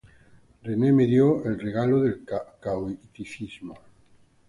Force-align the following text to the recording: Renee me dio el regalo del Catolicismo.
Renee 0.63 0.91
me 0.93 1.05
dio 1.05 1.45
el 1.45 1.59
regalo 1.59 2.01
del 2.01 2.25
Catolicismo. 2.25 3.75